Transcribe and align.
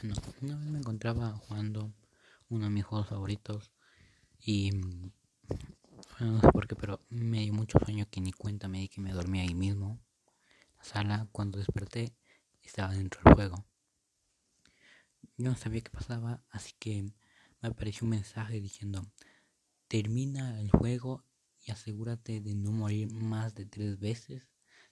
Bueno, 0.00 0.14
una 0.42 0.56
vez 0.56 0.66
me 0.68 0.78
encontraba 0.78 1.32
jugando 1.32 1.92
uno 2.50 2.66
de 2.66 2.70
mis 2.70 2.84
juegos 2.84 3.08
favoritos 3.08 3.72
y 4.38 4.70
no 6.20 6.40
sé 6.40 6.52
por 6.52 6.68
qué, 6.68 6.76
pero 6.76 7.00
me 7.08 7.40
dio 7.40 7.52
mucho 7.52 7.80
sueño 7.84 8.06
que 8.08 8.20
ni 8.20 8.30
cuenta 8.30 8.68
me 8.68 8.78
di 8.78 8.88
que 8.88 9.00
me 9.00 9.12
dormí 9.12 9.40
ahí 9.40 9.54
mismo. 9.54 9.98
En 10.70 10.76
la 10.76 10.84
sala, 10.84 11.28
cuando 11.32 11.58
desperté, 11.58 12.14
estaba 12.62 12.94
dentro 12.94 13.20
del 13.24 13.34
juego. 13.34 13.66
Yo 15.36 15.50
no 15.50 15.56
sabía 15.56 15.80
qué 15.80 15.90
pasaba, 15.90 16.44
así 16.50 16.74
que 16.78 17.02
me 17.60 17.68
apareció 17.68 18.04
un 18.04 18.10
mensaje 18.10 18.60
diciendo, 18.60 19.04
termina 19.88 20.60
el 20.60 20.70
juego 20.70 21.24
y 21.66 21.72
asegúrate 21.72 22.40
de 22.40 22.54
no 22.54 22.70
morir 22.70 23.12
más 23.12 23.52
de 23.56 23.66
tres 23.66 23.98
veces. 23.98 24.46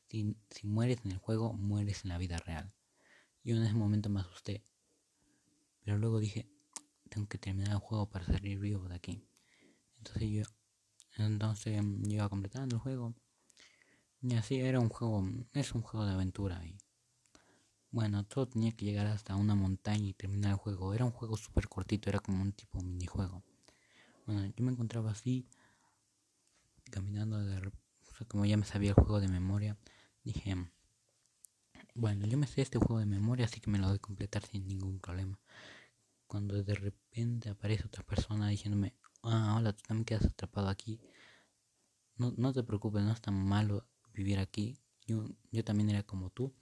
Si, 0.09 0.37
si 0.51 0.67
mueres 0.67 0.99
en 1.05 1.13
el 1.13 1.19
juego, 1.19 1.53
mueres 1.53 2.03
en 2.03 2.09
la 2.09 2.19
vida 2.19 2.39
real. 2.39 2.75
Yo 3.45 3.55
en 3.55 3.63
ese 3.63 3.75
momento 3.75 4.11
me 4.11 4.19
asusté 4.19 4.65
pero 5.87 5.99
luego 5.99 6.19
dije, 6.19 6.51
tengo 7.09 7.29
que 7.29 7.39
terminar 7.39 7.71
el 7.71 7.79
juego 7.79 8.11
para 8.11 8.27
salir 8.27 8.59
vivo 8.59 8.89
de 8.89 8.97
aquí. 8.97 9.25
Entonces 9.99 10.29
yo, 10.29 10.43
entonces 11.17 11.81
yo 12.03 12.13
iba 12.13 12.29
completando 12.29 12.75
el 12.75 12.81
juego. 12.81 13.15
Y 14.21 14.35
así 14.35 14.57
era 14.57 14.81
un 14.81 14.89
juego, 14.89 15.25
es 15.53 15.77
un 15.77 15.83
juego 15.83 16.05
de 16.05 16.15
aventura. 16.15 16.61
Y 16.67 16.77
bueno, 17.93 18.25
todo 18.25 18.49
tenía 18.49 18.73
que 18.73 18.85
llegar 18.85 19.07
hasta 19.07 19.37
una 19.37 19.55
montaña 19.55 20.09
y 20.09 20.13
terminar 20.13 20.51
el 20.51 20.57
juego. 20.57 20.93
Era 20.93 21.05
un 21.05 21.13
juego 21.13 21.37
súper 21.37 21.69
cortito, 21.69 22.11
era 22.11 22.19
como 22.19 22.43
un 22.43 22.51
tipo 22.51 22.81
minijuego. 22.83 23.45
Bueno, 24.27 24.45
yo 24.45 24.65
me 24.65 24.73
encontraba 24.73 25.13
así, 25.13 25.47
caminando 26.91 27.39
de, 27.45 27.71
como 28.27 28.45
ya 28.45 28.57
me 28.57 28.65
sabía 28.65 28.91
el 28.91 28.97
juego 28.97 29.21
de 29.21 29.29
memoria, 29.29 29.79
dije, 30.25 30.57
bueno, 31.95 32.27
yo 32.27 32.37
me 32.39 32.49
sé 32.49 32.63
este 32.63 32.79
juego 32.79 32.99
de 32.99 33.07
memoria, 33.07 33.45
así 33.45 33.61
que 33.61 33.71
me 33.71 33.79
lo 33.79 33.87
voy 33.87 33.97
a 33.97 34.01
completar 34.01 34.45
sin 34.45 34.67
ningún 34.67 34.99
problema 34.99 35.39
cuando 36.27 36.63
de 36.63 36.75
repente 36.75 37.51
aparece 37.51 37.87
otra 37.87 38.03
persona 38.05 38.49
diciéndome, 38.49 38.95
ah, 39.23 39.55
hola, 39.57 39.73
tú 39.73 39.83
también 39.87 40.05
quedas 40.05 40.27
atrapado 40.27 40.69
aquí. 40.69 41.01
No, 42.17 42.33
no 42.37 42.53
te 42.53 42.63
preocupes, 42.63 43.03
no 43.03 43.13
es 43.13 43.21
tan 43.21 43.35
malo 43.35 43.87
vivir 44.13 44.39
aquí. 44.39 44.79
Yo, 45.07 45.29
yo 45.51 45.65
también 45.65 45.91
era 45.91 46.03
como 46.03 46.31
tú, 46.31 46.53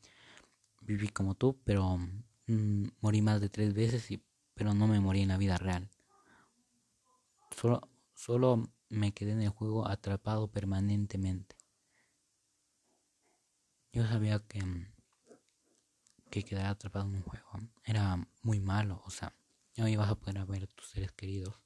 viví 0.83 1.09
como 1.09 1.35
tú, 1.35 1.61
pero 1.65 1.99
mm, 2.47 2.89
morí 3.01 3.23
más 3.23 3.41
de 3.41 3.49
tres 3.49 3.73
veces, 3.75 4.11
y, 4.11 4.23
pero 4.55 4.75
no 4.75 4.87
me 4.87 5.01
morí 5.01 5.23
en 5.23 5.29
la 5.29 5.39
vida 5.39 5.57
real. 5.57 5.89
Solo, 7.51 7.89
solo 8.15 8.71
me 8.89 9.13
quedé 9.13 9.33
en 9.33 9.43
el 9.43 9.49
juego 9.49 9.89
atrapado 9.89 10.49
permanentemente. 10.49 11.57
Yo 13.93 14.07
sabía 14.07 14.41
que, 14.41 14.61
que 16.31 16.43
quedar 16.43 16.67
atrapado 16.67 17.09
en 17.09 17.17
un 17.17 17.23
juego 17.23 17.49
era 17.85 18.27
muy 18.43 18.61
malo, 18.61 19.01
o 19.07 19.11
sea, 19.11 19.33
no 19.77 19.89
ibas 19.89 20.11
a 20.11 20.15
poder 20.15 20.45
ver 20.47 20.65
a 20.65 20.67
tus 20.67 20.89
seres 20.89 21.13
queridos. 21.13 21.61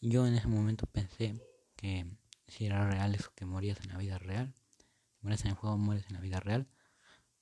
Yo 0.00 0.26
en 0.26 0.34
ese 0.34 0.48
momento 0.48 0.86
pensé 0.86 1.40
que 1.76 2.06
si 2.46 2.66
era 2.66 2.88
real 2.88 3.14
eso 3.14 3.32
que 3.34 3.44
morías 3.44 3.80
en 3.80 3.88
la 3.88 3.98
vida 3.98 4.18
real, 4.18 4.54
si 4.78 5.18
mueres 5.22 5.44
en 5.44 5.50
el 5.50 5.56
juego, 5.56 5.76
mueres 5.76 6.06
en 6.06 6.14
la 6.14 6.20
vida 6.20 6.40
real, 6.40 6.68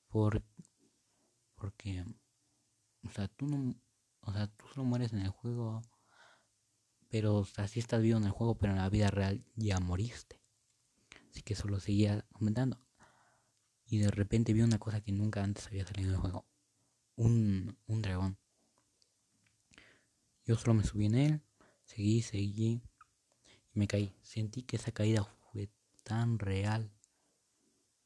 por, 0.08 0.42
porque, 1.54 2.04
o 3.04 3.10
sea, 3.10 3.28
tú 3.28 3.46
no, 3.46 3.74
o 4.20 4.32
sea, 4.32 4.48
tú 4.48 4.66
solo 4.68 4.84
mueres 4.84 5.12
en 5.12 5.20
el 5.20 5.30
juego, 5.30 5.82
pero, 7.08 7.36
o 7.36 7.44
sea, 7.44 7.68
sí 7.68 7.78
estás 7.80 8.02
vivo 8.02 8.18
en 8.18 8.24
el 8.24 8.30
juego, 8.30 8.56
pero 8.58 8.72
en 8.72 8.78
la 8.78 8.90
vida 8.90 9.08
real 9.08 9.44
ya 9.54 9.78
moriste. 9.78 10.40
Así 11.30 11.42
que 11.42 11.54
solo 11.54 11.80
seguía 11.80 12.26
comentando. 12.32 12.80
Y 13.86 13.98
de 13.98 14.10
repente 14.10 14.52
vi 14.52 14.62
una 14.62 14.78
cosa 14.78 15.00
que 15.00 15.12
nunca 15.12 15.44
antes 15.44 15.66
había 15.68 15.86
salido 15.86 16.10
del 16.10 16.20
juego. 16.20 16.46
Un, 17.14 17.78
un 17.86 18.02
dragón. 18.02 18.35
Yo 20.46 20.56
solo 20.56 20.74
me 20.74 20.84
subí 20.84 21.06
en 21.06 21.16
él, 21.16 21.42
seguí, 21.82 22.22
seguí 22.22 22.80
y 23.74 23.78
me 23.78 23.88
caí. 23.88 24.14
Sentí 24.22 24.62
que 24.62 24.76
esa 24.76 24.92
caída 24.92 25.24
fue 25.24 25.68
tan 26.04 26.38
real, 26.38 26.92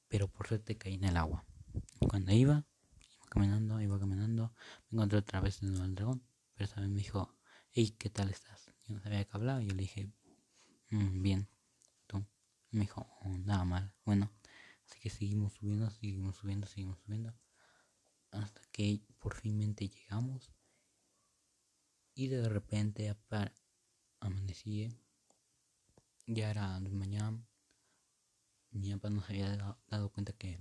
pero 0.08 0.26
por 0.26 0.48
suerte 0.48 0.78
caí 0.78 0.94
en 0.94 1.04
el 1.04 1.18
agua. 1.18 1.44
Cuando 1.98 2.32
iba, 2.32 2.64
iba 2.98 3.26
caminando, 3.28 3.78
iba 3.82 3.98
caminando, 3.98 4.54
me 4.88 4.96
encontré 4.96 5.18
otra 5.18 5.40
vez 5.40 5.62
en 5.62 5.76
el 5.76 5.94
dragón, 5.94 6.22
pero 6.54 6.64
esa 6.64 6.80
me 6.80 6.88
dijo, 6.88 7.36
hey, 7.72 7.94
¿qué 7.98 8.08
tal 8.08 8.30
estás? 8.30 8.72
Yo 8.86 8.94
no 8.94 9.00
sabía 9.00 9.22
qué 9.22 9.30
hablaba 9.34 9.62
y 9.62 9.66
yo 9.66 9.74
le 9.74 9.82
dije, 9.82 10.10
mm, 10.92 11.20
bien, 11.20 11.46
tú. 12.06 12.24
me 12.70 12.80
dijo, 12.80 13.06
oh, 13.20 13.36
nada 13.36 13.66
mal, 13.66 13.92
bueno. 14.06 14.32
Así 14.86 14.98
que 14.98 15.10
seguimos 15.10 15.52
subiendo, 15.52 15.90
seguimos 15.90 16.36
subiendo, 16.36 16.66
seguimos 16.66 16.98
subiendo. 17.00 17.34
Hasta 18.30 18.62
que 18.72 19.02
por 19.18 19.34
finmente 19.34 19.88
llegamos 19.88 20.50
y 22.20 22.28
de 22.28 22.46
repente 22.50 23.16
amanecí. 24.20 24.94
Ya 26.26 26.50
era 26.50 26.78
de 26.78 26.90
mañana. 26.90 27.42
Mi 28.72 28.92
papá 28.92 29.08
no 29.08 29.22
se 29.22 29.32
había 29.32 29.76
dado, 29.88 30.10
cuenta 30.10 30.34
que 30.34 30.60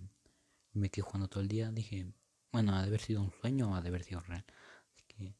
me 0.71 0.89
quedé 0.89 1.01
jugando 1.01 1.27
todo 1.27 1.41
el 1.41 1.49
día. 1.49 1.69
Dije, 1.71 2.13
bueno, 2.53 2.73
ha 2.73 2.81
de 2.81 2.87
haber 2.87 3.01
sido 3.01 3.21
un 3.21 3.31
sueño 3.41 3.71
o 3.71 3.75
ha 3.75 3.81
de 3.81 3.89
haber 3.89 4.03
sido 4.05 4.21
real. 4.21 4.45
Así 4.93 5.03
que, 5.05 5.35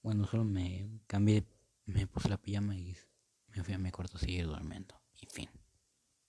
bueno, 0.00 0.28
solo 0.28 0.44
me 0.44 1.00
cambié, 1.08 1.44
me 1.86 2.06
puse 2.06 2.28
la 2.28 2.40
pijama 2.40 2.76
y 2.76 2.96
me 3.48 3.64
fui 3.64 3.74
a 3.74 3.78
mi 3.78 3.90
cuarto 3.90 4.16
a 4.16 4.20
seguir 4.20 4.46
durmiendo. 4.46 4.94
Y 5.20 5.26
fin. 5.26 5.50